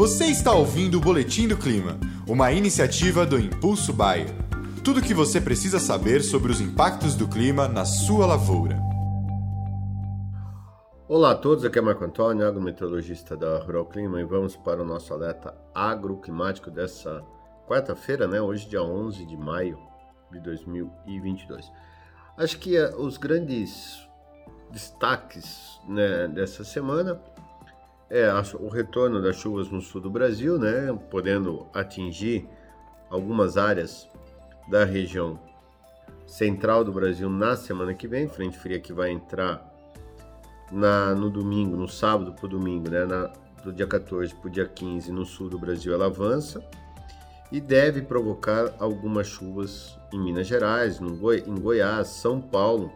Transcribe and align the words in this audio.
Você 0.00 0.24
está 0.24 0.54
ouvindo 0.54 0.96
o 0.96 1.00
Boletim 1.00 1.46
do 1.46 1.58
Clima, 1.58 2.00
uma 2.26 2.50
iniciativa 2.50 3.26
do 3.26 3.38
Impulso 3.38 3.92
Bayer. 3.92 4.28
Tudo 4.82 4.98
o 4.98 5.02
que 5.02 5.12
você 5.12 5.38
precisa 5.38 5.78
saber 5.78 6.22
sobre 6.22 6.50
os 6.50 6.58
impactos 6.58 7.14
do 7.14 7.28
clima 7.28 7.68
na 7.68 7.84
sua 7.84 8.24
lavoura. 8.24 8.80
Olá 11.06 11.32
a 11.32 11.34
todos, 11.34 11.66
aqui 11.66 11.78
é 11.78 11.82
Marco 11.82 12.02
Antônio, 12.02 12.48
agrometeorologista 12.48 13.36
da 13.36 13.58
Rural 13.58 13.84
Clima, 13.84 14.18
e 14.18 14.24
vamos 14.24 14.56
para 14.56 14.80
o 14.80 14.86
nosso 14.86 15.12
alerta 15.12 15.54
agroclimático 15.74 16.70
dessa 16.70 17.22
quarta-feira, 17.68 18.26
né? 18.26 18.40
Hoje, 18.40 18.70
dia 18.70 18.82
11 18.82 19.26
de 19.26 19.36
maio 19.36 19.78
de 20.32 20.40
2022. 20.40 21.70
Acho 22.38 22.58
que 22.58 22.80
uh, 22.80 22.96
os 22.96 23.18
grandes 23.18 24.08
destaques 24.72 25.78
né, 25.86 26.26
dessa 26.26 26.64
semana 26.64 27.20
é 28.10 28.28
o 28.58 28.68
retorno 28.68 29.22
das 29.22 29.36
chuvas 29.36 29.70
no 29.70 29.80
sul 29.80 30.00
do 30.00 30.10
Brasil, 30.10 30.58
né, 30.58 30.92
podendo 31.08 31.68
atingir 31.72 32.48
algumas 33.08 33.56
áreas 33.56 34.08
da 34.68 34.84
região 34.84 35.38
central 36.26 36.84
do 36.84 36.92
Brasil 36.92 37.30
na 37.30 37.56
semana 37.56 37.94
que 37.94 38.08
vem, 38.08 38.28
frente 38.28 38.58
fria 38.58 38.80
que 38.80 38.92
vai 38.92 39.10
entrar 39.10 39.64
na, 40.72 41.14
no 41.14 41.30
domingo, 41.30 41.76
no 41.76 41.88
sábado 41.88 42.32
para 42.32 42.46
o 42.46 42.48
domingo, 42.48 42.90
né, 42.90 43.04
na, 43.04 43.32
do 43.62 43.72
dia 43.72 43.86
14 43.86 44.34
para 44.34 44.48
o 44.48 44.50
dia 44.50 44.66
15 44.66 45.12
no 45.12 45.24
sul 45.24 45.48
do 45.48 45.58
Brasil 45.58 45.94
ela 45.94 46.06
avança 46.06 46.64
e 47.52 47.60
deve 47.60 48.02
provocar 48.02 48.74
algumas 48.78 49.26
chuvas 49.26 49.98
em 50.12 50.18
Minas 50.18 50.46
Gerais, 50.46 50.98
Goi 50.98 51.44
em 51.46 51.54
Goiás, 51.54 52.08
São 52.08 52.40
Paulo, 52.40 52.92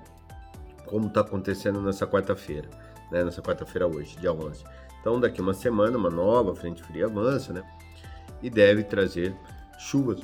como 0.86 1.06
está 1.06 1.20
acontecendo 1.20 1.80
nessa 1.80 2.06
quarta-feira, 2.06 2.68
né? 3.10 3.24
nessa 3.24 3.42
quarta-feira 3.42 3.86
hoje, 3.86 4.16
dia 4.16 4.32
11. 4.32 4.64
Então, 5.04 5.20
daqui 5.20 5.38
uma 5.42 5.52
semana, 5.52 5.98
uma 5.98 6.08
nova 6.08 6.54
frente 6.54 6.82
fria 6.82 7.04
avança, 7.04 7.52
né? 7.52 7.62
E 8.42 8.48
deve 8.48 8.82
trazer 8.82 9.36
chuvas 9.78 10.22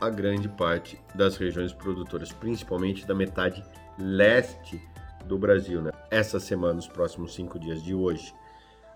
a 0.00 0.08
grande 0.08 0.48
parte 0.48 0.96
das 1.12 1.36
regiões 1.36 1.72
produtoras, 1.72 2.30
principalmente 2.30 3.04
da 3.04 3.16
metade 3.16 3.64
leste 3.98 4.80
do 5.24 5.36
Brasil, 5.36 5.82
né? 5.82 5.90
Essa 6.08 6.38
semana, 6.38 6.74
nos 6.74 6.86
próximos 6.86 7.34
cinco 7.34 7.58
dias 7.58 7.82
de 7.82 7.96
hoje 7.96 8.32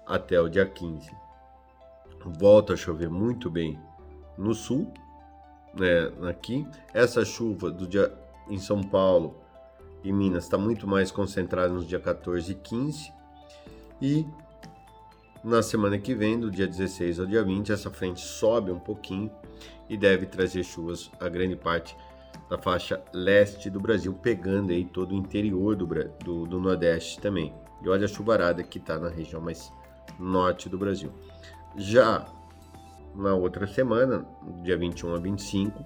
até 0.07 0.41
o 0.41 0.49
dia 0.49 0.65
15, 0.65 1.11
volta 2.25 2.75
a 2.75 2.77
chover 2.77 3.11
muito 3.11 3.51
bem 3.51 3.77
no 4.39 4.55
sul, 4.55 4.95
né, 5.75 6.29
aqui. 6.31 6.65
Essa 6.95 7.25
chuva 7.25 7.69
do 7.69 7.85
dia 7.85 8.17
em 8.49 8.61
São 8.61 8.81
Paulo 8.81 9.41
e 10.05 10.13
Minas 10.13 10.45
está 10.45 10.57
muito 10.57 10.87
mais 10.87 11.11
concentrada 11.11 11.73
nos 11.73 11.85
dias 11.85 12.01
14 12.01 12.53
e 12.53 12.55
15. 12.55 13.13
E 14.01 14.25
na 15.45 15.63
semana 15.63 15.99
que 15.99 16.15
vem, 16.15 16.39
do 16.39 16.51
dia 16.51 16.67
16 16.67 17.21
ao 17.21 17.27
dia 17.27 17.43
20, 17.43 17.73
essa 17.73 17.91
frente 17.91 18.21
sobe 18.21 18.71
um 18.71 18.79
pouquinho 18.79 19.31
e 19.89 19.97
deve 19.97 20.27
trazer 20.27 20.65
chuvas 20.65 21.11
a 21.21 21.29
grande 21.29 21.57
parte 21.57 21.97
da 22.49 22.59
faixa 22.59 23.03
leste 23.13 23.71
do 23.71 23.81
Brasil, 23.81 24.13
pegando 24.15 24.73
aí 24.73 24.85
todo 24.85 25.13
o 25.13 25.15
interior 25.15 25.75
do, 25.75 25.87
do, 26.25 26.47
do 26.47 26.61
Nordeste 26.61 27.21
também. 27.21 27.53
E 27.83 27.89
olha 27.89 28.05
a 28.05 28.09
chuvarada 28.09 28.63
que 28.63 28.79
está 28.79 28.99
na 28.99 29.09
região 29.09 29.41
mais 29.41 29.73
norte 30.19 30.69
do 30.69 30.79
Brasil. 30.79 31.13
Já 31.77 32.27
na 33.15 33.35
outra 33.35 33.67
semana, 33.67 34.27
dia 34.63 34.77
21 34.77 35.15
a 35.15 35.19
25, 35.19 35.85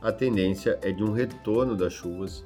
a 0.00 0.12
tendência 0.12 0.78
é 0.82 0.92
de 0.92 1.02
um 1.02 1.12
retorno 1.12 1.76
das 1.76 1.92
chuvas 1.92 2.44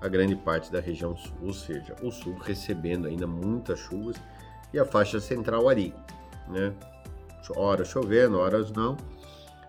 a 0.00 0.08
grande 0.08 0.36
parte 0.36 0.70
da 0.70 0.80
região 0.80 1.16
sul, 1.16 1.32
ou 1.42 1.52
seja, 1.52 1.96
o 2.02 2.10
sul 2.10 2.34
recebendo 2.34 3.08
ainda 3.08 3.26
muitas 3.26 3.78
chuvas 3.80 4.16
e 4.72 4.78
a 4.78 4.84
faixa 4.84 5.20
central 5.20 5.68
ali, 5.68 5.94
né? 6.48 6.72
Horas 7.56 7.88
chovendo, 7.88 8.38
horas 8.38 8.70
não, 8.72 8.94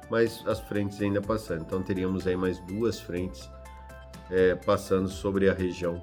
mas 0.10 0.44
as 0.46 0.60
frentes 0.60 1.02
ainda 1.02 1.22
passando. 1.22 1.62
Então 1.62 1.82
teríamos 1.82 2.28
aí 2.28 2.36
mais 2.36 2.60
duas 2.60 3.00
frentes 3.00 3.50
é, 4.30 4.54
passando 4.54 5.08
sobre 5.08 5.50
a 5.50 5.54
região 5.54 6.02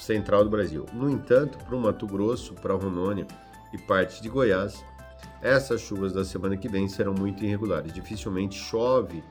central 0.00 0.42
do 0.42 0.50
Brasil. 0.50 0.84
No 0.92 1.08
entanto, 1.08 1.56
para 1.58 1.76
o 1.76 1.80
Mato 1.80 2.06
Grosso, 2.06 2.54
para 2.54 2.74
Rondônia 2.74 3.26
e 3.72 3.78
partes 3.78 4.20
de 4.20 4.28
Goiás, 4.28 4.84
essas 5.40 5.80
chuvas 5.80 6.12
da 6.12 6.24
semana 6.24 6.56
que 6.56 6.68
vem 6.68 6.88
serão 6.88 7.14
muito 7.14 7.44
irregulares. 7.44 7.92
Dificilmente 7.92 8.58
chove 8.58 9.22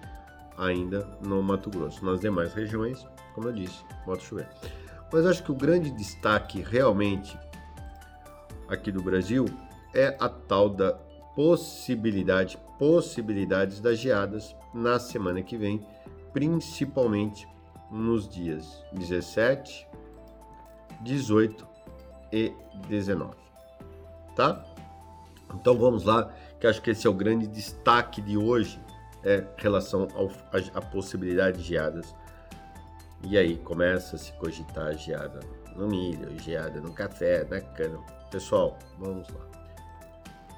ainda 0.57 1.07
no 1.21 1.41
Mato 1.41 1.69
Grosso. 1.69 2.05
Nas 2.05 2.19
demais 2.19 2.53
regiões, 2.53 3.05
como 3.33 3.49
eu 3.49 3.53
disse, 3.53 3.83
a 4.07 4.15
chover. 4.19 4.47
Mas 5.11 5.25
acho 5.25 5.43
que 5.43 5.51
o 5.51 5.55
grande 5.55 5.91
destaque 5.91 6.61
realmente 6.61 7.37
aqui 8.73 8.91
do 8.91 9.01
Brasil 9.01 9.45
é 9.93 10.15
a 10.19 10.27
tal 10.27 10.69
da 10.69 10.93
possibilidade, 11.35 12.57
possibilidades 12.77 13.79
das 13.79 13.99
geadas 13.99 14.55
na 14.73 14.99
semana 14.99 15.41
que 15.41 15.57
vem, 15.57 15.85
principalmente 16.31 17.47
nos 17.91 18.27
dias 18.27 18.83
17, 18.93 19.87
18 21.01 21.67
e 22.31 22.53
19. 22.87 23.35
Tá? 24.35 24.65
Então 25.53 25.77
vamos 25.77 26.03
lá, 26.03 26.33
que 26.59 26.65
acho 26.65 26.81
que 26.81 26.91
esse 26.91 27.05
é 27.05 27.09
o 27.09 27.13
grande 27.13 27.45
destaque 27.47 28.21
de 28.21 28.37
hoje, 28.37 28.79
é 29.23 29.45
relação 29.57 30.07
à 30.73 30.81
possibilidade 30.81 31.59
de 31.59 31.63
geadas. 31.63 32.15
E 33.23 33.37
aí 33.37 33.57
começa 33.57 34.15
a 34.15 34.19
se 34.19 34.33
cogitar 34.33 34.87
a 34.87 34.93
geada 34.93 35.39
no 35.75 35.87
milho, 35.87 36.37
geada 36.39 36.81
no 36.81 36.91
café, 36.91 37.45
na 37.49 37.61
cana. 37.61 37.99
Pessoal, 38.33 38.77
vamos 38.97 39.29
lá. 39.29 39.41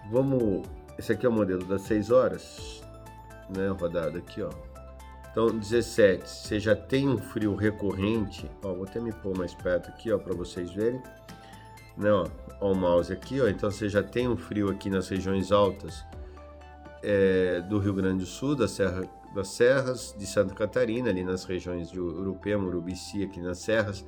Vamos. 0.10 0.66
Esse 0.98 1.12
aqui 1.12 1.26
é 1.26 1.30
o 1.30 1.32
modelo 1.32 1.66
das 1.66 1.82
6 1.82 2.10
horas, 2.10 2.82
né? 3.56 3.68
Rodado 3.68 4.18
aqui, 4.18 4.42
ó. 4.42 4.50
Então, 5.30 5.48
17, 5.48 6.28
você 6.28 6.60
já 6.60 6.74
tem 6.74 7.10
um 7.10 7.18
frio 7.18 7.54
recorrente. 7.54 8.50
Ó, 8.64 8.74
vou 8.74 8.86
até 8.86 9.00
me 9.00 9.12
pôr 9.12 9.38
mais 9.38 9.54
perto 9.54 9.90
aqui, 9.90 10.10
ó, 10.10 10.18
para 10.18 10.34
vocês 10.34 10.72
verem 10.72 11.04
né, 11.98 12.12
ó, 12.12 12.28
ó, 12.60 12.72
o 12.72 12.76
mouse 12.76 13.12
aqui, 13.12 13.42
ó, 13.42 13.48
então 13.48 13.72
você 13.72 13.88
já 13.88 14.04
tem 14.04 14.28
um 14.28 14.36
frio 14.36 14.70
aqui 14.70 14.90
nas 14.90 15.08
regiões 15.08 15.52
altas 15.52 16.06
é, 17.02 17.62
do 17.62 17.80
Rio 17.80 17.94
Grande 17.94 18.20
do 18.20 18.26
Sul, 18.26 18.56
da 18.56 18.68
Serra, 18.68 19.04
das 19.34 19.50
Serras 19.50 20.16
de 20.18 20.26
Santa 20.26 20.54
Catarina, 20.54 21.10
ali 21.10 21.24
nas 21.24 21.44
regiões 21.46 21.90
de 21.90 22.00
Urupema, 22.00 22.66
Urubici, 22.66 23.24
aqui 23.24 23.40
nas 23.40 23.60
Serras 23.60 24.06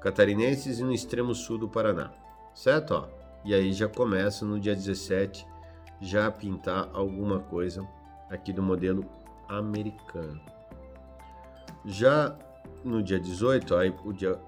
catarinenses 0.00 0.78
e 0.78 0.84
no 0.84 0.92
extremo 0.92 1.34
sul 1.34 1.58
do 1.58 1.68
Paraná, 1.68 2.12
certo? 2.54 2.94
Ó, 2.94 3.08
e 3.44 3.54
aí 3.54 3.72
já 3.72 3.88
começa 3.88 4.44
no 4.44 4.58
dia 4.58 4.74
17 4.74 5.46
já 6.00 6.26
a 6.26 6.30
pintar 6.30 6.88
alguma 6.92 7.40
coisa 7.40 7.86
aqui 8.30 8.52
do 8.52 8.62
modelo 8.62 9.04
americano. 9.48 10.40
Já 11.84 12.36
no 12.84 13.02
dia 13.02 13.18
18, 13.18 13.74
aí 13.74 13.94
o 14.04 14.12
dia 14.12 14.38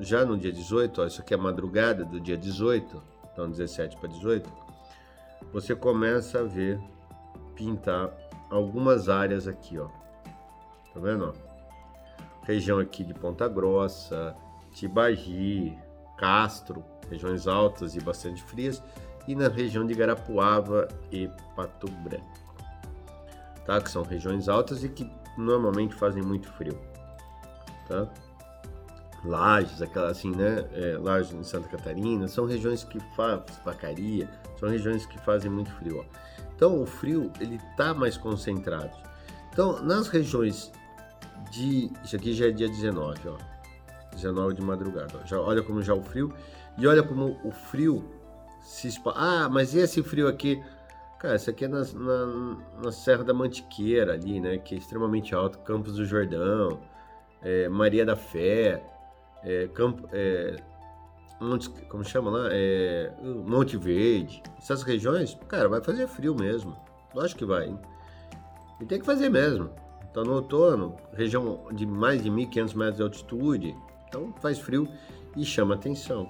já 0.00 0.24
no 0.24 0.38
dia 0.38 0.52
18, 0.52 1.02
ó, 1.02 1.06
isso 1.06 1.20
aqui 1.20 1.34
é 1.34 1.36
a 1.36 1.40
madrugada 1.40 2.04
do 2.04 2.20
dia 2.20 2.36
18, 2.36 3.02
então 3.32 3.50
17 3.50 3.96
para 3.96 4.08
18, 4.08 4.48
você 5.52 5.74
começa 5.74 6.40
a 6.40 6.44
ver 6.44 6.80
pintar 7.56 8.12
algumas 8.48 9.08
áreas 9.08 9.48
aqui, 9.48 9.76
ó. 9.78 9.88
Tá 10.94 11.00
vendo? 11.00 11.34
Ó? 11.34 11.48
Região 12.44 12.78
aqui 12.78 13.02
de 13.04 13.12
Ponta 13.12 13.48
Grossa, 13.48 14.36
Tibagi, 14.72 15.76
Castro, 16.18 16.84
regiões 17.08 17.46
altas 17.46 17.94
e 17.94 18.00
bastante 18.00 18.42
frias, 18.42 18.82
e 19.26 19.34
na 19.34 19.48
região 19.48 19.86
de 19.86 19.94
Garapuava 19.94 20.88
e 21.10 21.30
Pato 21.54 21.90
Branco. 21.90 22.26
Tá? 23.64 23.80
Que 23.80 23.90
são 23.90 24.02
regiões 24.02 24.48
altas 24.48 24.82
e 24.82 24.88
que 24.88 25.10
normalmente 25.36 25.94
fazem 25.94 26.22
muito 26.22 26.50
frio. 26.52 26.78
Tá? 27.86 28.08
Lages, 29.24 29.82
aquela 29.82 30.10
assim, 30.10 30.30
né? 30.30 30.64
É, 30.72 30.96
Lages 30.98 31.32
em 31.32 31.42
Santa 31.42 31.68
Catarina, 31.68 32.28
são 32.28 32.46
regiões 32.46 32.84
que 32.84 33.00
fazem 33.14 33.42
vacaria, 33.64 34.28
são 34.58 34.68
regiões 34.68 35.06
que 35.06 35.18
fazem 35.20 35.50
muito 35.50 35.70
frio. 35.72 36.00
Ó. 36.00 36.04
Então 36.54 36.82
o 36.82 36.86
frio 36.86 37.30
ele 37.40 37.60
tá 37.76 37.92
mais 37.92 38.16
concentrado. 38.16 38.96
Então 39.52 39.82
nas 39.82 40.08
regiões 40.08 40.72
de 41.50 41.90
isso 42.04 42.16
aqui 42.16 42.32
já 42.32 42.46
é 42.48 42.50
dia 42.50 42.68
19, 42.68 43.28
ó. 43.28 43.57
19 44.22 44.54
de 44.54 44.62
madrugada. 44.62 45.20
Já 45.24 45.40
olha 45.40 45.62
como 45.62 45.82
já 45.82 45.94
o 45.94 46.02
frio 46.02 46.32
e 46.76 46.86
olha 46.86 47.02
como 47.02 47.38
o 47.44 47.50
frio 47.50 48.04
se 48.60 48.88
espalha. 48.88 49.16
Ah, 49.18 49.48
mas 49.48 49.74
e 49.74 49.78
esse 49.78 50.02
frio 50.02 50.28
aqui? 50.28 50.62
Cara, 51.18 51.36
isso 51.36 51.50
aqui 51.50 51.64
é 51.64 51.68
na, 51.68 51.82
na, 51.94 52.56
na 52.84 52.92
Serra 52.92 53.24
da 53.24 53.34
Mantiqueira 53.34 54.12
ali, 54.12 54.40
né? 54.40 54.58
Que 54.58 54.74
é 54.74 54.78
extremamente 54.78 55.34
alto, 55.34 55.58
Campos 55.60 55.94
do 55.96 56.04
Jordão, 56.04 56.80
é, 57.42 57.68
Maria 57.68 58.06
da 58.06 58.14
Fé, 58.14 58.82
é, 59.42 59.68
Campo, 59.68 60.08
é, 60.12 60.56
como 61.88 62.04
chama 62.04 62.30
lá? 62.30 62.48
É, 62.52 63.12
Monte 63.22 63.76
Verde, 63.76 64.42
essas 64.58 64.82
regiões, 64.82 65.36
cara, 65.48 65.68
vai 65.68 65.80
fazer 65.80 66.06
frio 66.06 66.34
mesmo. 66.34 66.76
Lógico 67.14 67.40
que 67.40 67.44
vai. 67.44 67.66
Hein? 67.66 67.78
E 68.80 68.84
tem 68.84 68.98
que 69.00 69.06
fazer 69.06 69.28
mesmo. 69.28 69.70
Então 70.10 70.24
no 70.24 70.34
outono, 70.34 70.96
região 71.12 71.66
de 71.72 71.86
mais 71.86 72.22
de 72.22 72.30
1.500 72.30 72.76
metros 72.76 72.96
de 72.96 73.02
altitude, 73.02 73.76
então 74.08 74.32
faz 74.40 74.58
frio 74.58 74.88
e 75.36 75.44
chama 75.44 75.74
atenção. 75.74 76.28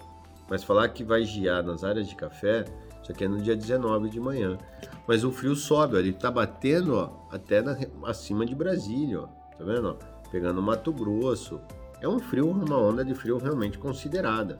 Mas 0.48 0.64
falar 0.64 0.88
que 0.88 1.04
vai 1.04 1.24
gear 1.24 1.62
nas 1.62 1.84
áreas 1.84 2.08
de 2.08 2.14
café, 2.14 2.64
Isso 3.02 3.12
aqui 3.12 3.24
é 3.24 3.28
no 3.28 3.40
dia 3.40 3.56
19 3.56 4.10
de 4.10 4.20
manhã. 4.20 4.58
Mas 5.06 5.24
o 5.24 5.32
frio 5.32 5.54
sobe, 5.54 5.96
ó, 5.96 5.98
ele 5.98 6.12
tá 6.12 6.30
batendo 6.30 6.94
ó, 6.96 7.10
até 7.30 7.62
na, 7.62 7.76
acima 8.04 8.44
de 8.44 8.54
Brasília, 8.54 9.20
ó, 9.20 9.26
tá 9.26 9.64
vendo? 9.64 9.88
Ó? 9.88 10.28
Pegando 10.30 10.60
Mato 10.60 10.92
Grosso. 10.92 11.60
É 12.00 12.08
um 12.08 12.18
frio, 12.18 12.50
uma 12.50 12.76
onda 12.76 13.04
de 13.04 13.14
frio 13.14 13.38
realmente 13.38 13.78
considerada, 13.78 14.58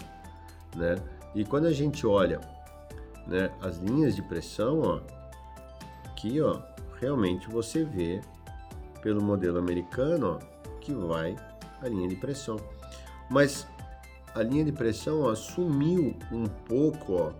né? 0.74 0.96
E 1.34 1.44
quando 1.44 1.66
a 1.66 1.72
gente 1.72 2.06
olha 2.06 2.40
né, 3.26 3.50
as 3.60 3.76
linhas 3.78 4.16
de 4.16 4.22
pressão, 4.22 4.80
ó, 4.80 5.00
aqui, 6.06 6.40
ó, 6.40 6.60
realmente 7.00 7.48
você 7.48 7.84
vê 7.84 8.20
pelo 9.02 9.22
modelo 9.22 9.58
americano, 9.58 10.38
ó, 10.40 10.78
que 10.80 10.92
vai 10.92 11.36
a 11.80 11.88
linha 11.88 12.08
de 12.08 12.16
pressão. 12.16 12.56
Mas 13.30 13.66
a 14.34 14.42
linha 14.42 14.64
de 14.64 14.72
pressão 14.72 15.22
ó, 15.22 15.34
sumiu 15.34 16.16
um 16.32 16.46
pouco, 16.46 17.14
ó, 17.14 17.32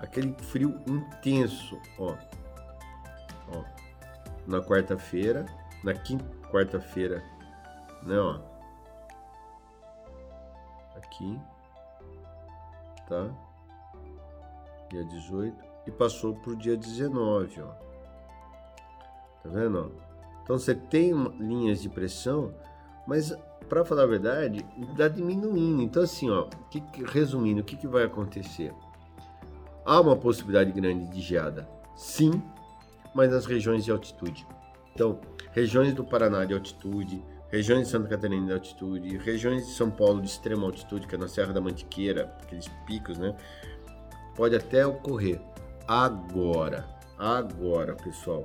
aquele 0.00 0.32
frio 0.34 0.80
intenso, 0.86 1.78
ó, 1.98 2.14
ó 3.52 3.64
na 4.46 4.60
quarta-feira, 4.62 5.44
na 5.84 5.92
quinta 5.94 6.24
quarta-feira, 6.50 7.22
né, 8.02 8.18
ó, 8.18 8.40
aqui, 10.96 11.38
tá? 13.06 13.28
Dia 14.90 15.04
18 15.04 15.68
e 15.86 15.90
passou 15.90 16.34
pro 16.34 16.56
dia 16.56 16.76
19, 16.76 17.62
ó. 17.62 17.66
Tá 19.42 19.48
vendo, 19.50 19.78
ó? 19.78 20.08
Então 20.42 20.58
você 20.58 20.74
tem 20.74 21.12
linhas 21.38 21.82
de 21.82 21.88
pressão, 21.88 22.54
mas 23.08 23.34
para 23.70 23.84
falar 23.84 24.02
a 24.02 24.06
verdade, 24.06 24.64
está 24.90 25.08
diminuindo. 25.08 25.82
Então 25.82 26.02
assim, 26.02 26.28
ó, 26.30 26.46
que, 26.70 26.82
resumindo, 27.04 27.62
o 27.62 27.64
que, 27.64 27.76
que 27.76 27.88
vai 27.88 28.04
acontecer? 28.04 28.72
Há 29.84 29.98
uma 30.00 30.14
possibilidade 30.14 30.70
grande 30.70 31.08
de 31.08 31.20
geada, 31.20 31.66
sim, 31.96 32.42
mas 33.14 33.30
nas 33.30 33.46
regiões 33.46 33.84
de 33.84 33.90
altitude. 33.90 34.46
Então, 34.94 35.18
regiões 35.52 35.94
do 35.94 36.04
Paraná 36.04 36.44
de 36.44 36.52
altitude, 36.52 37.24
regiões 37.48 37.86
de 37.86 37.92
Santa 37.92 38.08
Catarina 38.08 38.46
de 38.46 38.52
altitude, 38.52 39.16
regiões 39.16 39.66
de 39.66 39.72
São 39.72 39.90
Paulo 39.90 40.20
de 40.20 40.28
extrema 40.28 40.66
altitude, 40.66 41.06
que 41.06 41.14
é 41.14 41.18
na 41.18 41.28
Serra 41.28 41.54
da 41.54 41.60
Mantiqueira, 41.60 42.36
aqueles 42.42 42.68
picos, 42.86 43.16
né? 43.16 43.34
Pode 44.36 44.54
até 44.54 44.86
ocorrer. 44.86 45.40
Agora, 45.86 46.86
agora, 47.18 47.94
pessoal, 47.94 48.44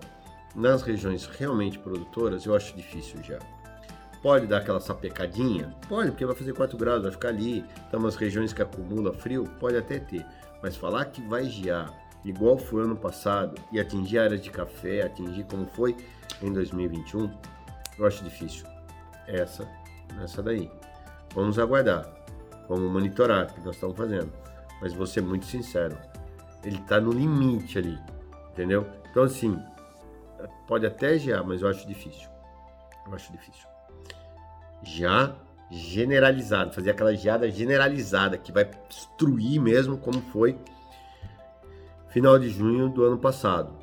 nas 0.55 0.81
regiões 0.81 1.25
realmente 1.25 1.77
produtoras, 1.77 2.45
eu 2.45 2.55
acho 2.55 2.73
difícil 2.75 3.21
já. 3.21 3.39
Pode 4.23 4.47
dar 4.47 4.59
aquela 4.59 4.79
sapecadinha? 4.79 5.75
Pode, 5.89 6.11
porque 6.11 6.25
vai 6.25 6.33
fazer 6.33 6.53
4 6.53 6.77
graus, 6.77 7.03
vai 7.03 7.11
ficar 7.11 7.27
ali. 7.27 7.65
Então, 7.85 7.99
umas 7.99 8.15
regiões 8.15 8.53
que 8.53 8.61
acumula 8.61 9.11
frio, 9.11 9.43
pode 9.59 9.75
até 9.75 9.99
ter. 9.99 10.25
Mas 10.61 10.77
falar 10.77 11.03
que 11.05 11.21
vai 11.21 11.43
gear 11.43 11.93
igual 12.23 12.57
foi 12.57 12.85
ano 12.85 12.95
passado 12.95 13.61
e 13.69 13.81
atingir 13.81 14.19
áreas 14.19 14.41
de 14.41 14.49
café, 14.49 15.01
atingir 15.01 15.43
como 15.43 15.65
foi 15.65 15.97
em 16.41 16.53
2021, 16.53 17.29
eu 17.99 18.05
acho 18.05 18.23
difícil. 18.23 18.65
Essa, 19.27 19.69
essa 20.23 20.41
daí. 20.41 20.71
Vamos 21.35 21.59
aguardar. 21.59 22.07
Vamos 22.69 22.89
monitorar 22.89 23.47
o 23.47 23.53
que 23.53 23.59
nós 23.59 23.75
estamos 23.75 23.97
fazendo. 23.97 24.31
Mas 24.79 24.93
vou 24.93 25.05
ser 25.05 25.21
muito 25.21 25.45
sincero. 25.45 25.97
Ele 26.63 26.77
está 26.77 26.97
no 27.01 27.11
limite 27.11 27.77
ali. 27.77 27.99
Entendeu? 28.53 28.87
Então, 29.11 29.23
assim, 29.23 29.61
pode 30.65 30.85
até 30.85 31.17
gear, 31.17 31.45
mas 31.45 31.61
eu 31.61 31.67
acho 31.67 31.85
difícil. 31.85 32.29
Eu 33.05 33.13
acho 33.13 33.29
difícil 33.33 33.72
já 34.83 35.35
generalizado, 35.71 36.73
fazer 36.73 36.91
aquela 36.91 37.15
geada 37.15 37.49
generalizada 37.49 38.37
que 38.37 38.51
vai 38.51 38.69
destruir 38.87 39.59
mesmo 39.59 39.97
como 39.97 40.21
foi 40.21 40.57
final 42.09 42.37
de 42.37 42.49
junho 42.49 42.89
do 42.89 43.03
ano 43.03 43.17
passado, 43.17 43.73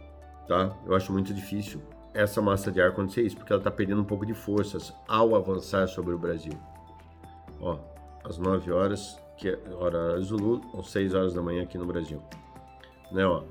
tá? 0.47 0.77
Eu 0.87 0.95
acho 0.95 1.13
muito 1.13 1.35
difícil 1.35 1.83
essa 2.15 2.41
massa 2.41 2.71
de 2.71 2.81
ar 2.81 2.91
acontecer 2.91 3.23
isso, 3.23 3.37
porque 3.37 3.53
ela 3.53 3.61
está 3.61 3.71
perdendo 3.71 4.01
um 4.01 4.05
pouco 4.05 4.25
de 4.25 4.35
forças 4.35 4.95
ao 5.09 5.35
avançar 5.35 5.89
sobre 5.89 6.15
o 6.15 6.19
Brasil. 6.19 6.53
Ó, 7.61 7.79
às 8.25 8.39
9 8.39 8.71
horas, 8.71 9.21
que 9.37 9.49
é 9.49 9.59
hora 9.75 10.21
Zulu, 10.21 10.61
às 10.79 10.91
6 10.91 11.15
horas 11.15 11.35
da 11.35 11.43
manhã 11.43 11.63
aqui 11.63 11.77
no 11.77 11.87
Brasil. 11.87 12.23
Né, 13.11 13.25
ó? 13.27 13.43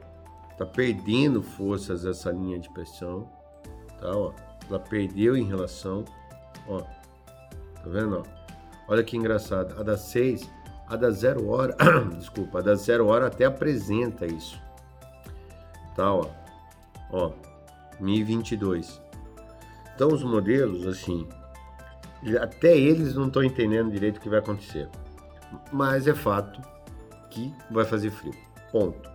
Tá 0.58 0.66
perdendo 0.66 1.42
forças 1.42 2.06
essa 2.06 2.32
linha 2.32 2.60
de 2.60 2.70
pressão, 2.70 3.30
tá, 4.00 4.16
ó? 4.16 4.34
Ela 4.70 4.80
perdeu 4.80 5.36
em 5.36 5.44
relação, 5.44 6.06
ó, 6.68 6.82
Tá 7.84 7.90
vendo? 7.90 8.24
Olha 8.88 9.04
que 9.04 9.16
engraçado. 9.16 9.80
A 9.80 9.84
da 9.84 9.98
6, 9.98 10.50
a 10.88 10.96
da 10.96 11.12
0 11.12 11.48
hora, 11.48 11.76
desculpa, 12.18 12.60
a 12.60 12.62
da 12.62 12.76
0 12.76 13.06
hora 13.08 13.28
até 13.28 13.46
apresenta 13.46 14.26
isso. 14.26 14.60
Tá, 15.96 16.14
ó. 16.14 16.26
Ó, 17.12 17.32
1022. 18.00 19.02
Então 19.96 20.10
os 20.10 20.24
modelos, 20.24 20.88
assim, 20.88 21.28
até 22.42 22.78
eles 22.78 23.16
não 23.16 23.28
estão 23.28 23.44
entendendo 23.44 23.92
direito 23.92 24.18
o 24.18 24.22
que 24.22 24.30
vai 24.30 24.40
acontecer. 24.40 24.90
Mas 25.72 26.08
é 26.08 26.14
fato 26.14 26.62
que 27.30 27.54
vai 27.70 27.86
fazer 27.86 28.10
frio. 28.10 28.34
Ponto. 28.72 29.10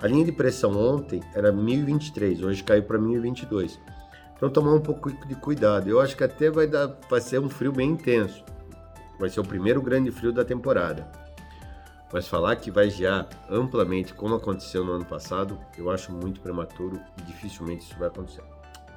A 0.00 0.06
linha 0.06 0.24
de 0.24 0.32
pressão 0.32 0.76
ontem 0.76 1.20
era 1.34 1.50
1023, 1.50 2.42
hoje 2.42 2.62
caiu 2.62 2.84
para 2.84 2.98
1022. 2.98 3.80
Então 4.38 4.48
tomar 4.48 4.72
um 4.72 4.80
pouco 4.80 5.10
de 5.26 5.34
cuidado. 5.34 5.90
Eu 5.90 6.00
acho 6.00 6.16
que 6.16 6.22
até 6.22 6.48
vai 6.48 6.66
dar, 6.66 6.96
vai 7.10 7.20
ser 7.20 7.40
um 7.40 7.50
frio 7.50 7.72
bem 7.72 7.90
intenso. 7.90 8.44
Vai 9.18 9.28
ser 9.28 9.40
o 9.40 9.44
primeiro 9.44 9.82
grande 9.82 10.12
frio 10.12 10.32
da 10.32 10.44
temporada. 10.44 11.10
Mas 12.12 12.28
falar 12.28 12.54
que 12.56 12.70
vai 12.70 12.88
gear 12.88 13.28
amplamente, 13.50 14.14
como 14.14 14.36
aconteceu 14.36 14.84
no 14.84 14.92
ano 14.92 15.04
passado, 15.04 15.58
eu 15.76 15.90
acho 15.90 16.12
muito 16.12 16.40
prematuro 16.40 16.98
e 17.18 17.22
dificilmente 17.22 17.84
isso 17.84 17.98
vai 17.98 18.08
acontecer. 18.08 18.42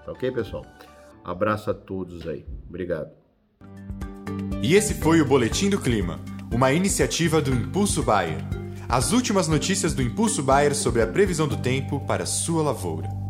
Tá 0.06 0.12
ok, 0.12 0.32
pessoal? 0.32 0.64
Abraço 1.24 1.72
a 1.72 1.74
todos 1.74 2.28
aí. 2.28 2.46
Obrigado. 2.70 3.10
E 4.62 4.76
esse 4.76 4.94
foi 4.94 5.22
o 5.22 5.26
Boletim 5.26 5.70
do 5.70 5.82
Clima, 5.82 6.20
uma 6.54 6.72
iniciativa 6.72 7.42
do 7.42 7.52
Impulso 7.52 8.04
Bayer. 8.04 8.42
As 8.88 9.12
últimas 9.12 9.48
notícias 9.48 9.94
do 9.94 10.04
Impulso 10.04 10.44
Bayer 10.44 10.76
sobre 10.76 11.02
a 11.02 11.08
previsão 11.08 11.48
do 11.48 11.58
tempo 11.58 12.00
para 12.02 12.26
sua 12.26 12.62
lavoura. 12.62 13.21